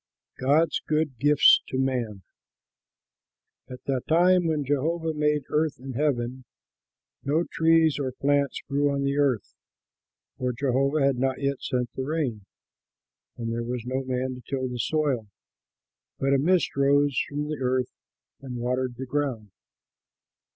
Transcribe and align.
GOD'S 0.39 0.81
GOOD 0.87 1.19
GIFTS 1.19 1.61
TO 1.67 1.77
MAN 1.77 2.23
At 3.69 3.83
the 3.83 4.01
time 4.09 4.47
when 4.47 4.65
Jehovah 4.65 5.13
made 5.13 5.43
earth 5.49 5.77
and 5.77 5.93
heaven, 5.93 6.43
no 7.23 7.43
trees 7.43 7.99
or 7.99 8.11
plants 8.11 8.63
grew 8.67 8.89
on 8.91 9.03
the 9.03 9.19
earth, 9.19 9.53
for 10.39 10.53
Jehovah 10.53 11.03
had 11.05 11.17
not 11.19 11.39
yet 11.39 11.61
sent 11.61 11.93
the 11.93 12.01
rain; 12.03 12.47
and 13.37 13.53
there 13.53 13.61
was 13.61 13.85
no 13.85 14.03
man 14.03 14.33
to 14.33 14.41
till 14.49 14.67
the 14.67 14.79
soil; 14.79 15.27
but 16.17 16.33
a 16.33 16.39
mist 16.39 16.75
rose 16.75 17.15
from 17.29 17.47
the 17.47 17.59
earth 17.59 17.93
and 18.41 18.55
watered 18.57 18.95
the 18.95 19.05
ground. 19.05 19.51